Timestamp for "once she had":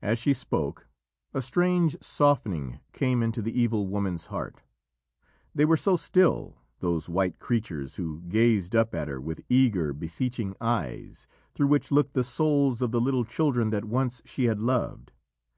13.84-14.62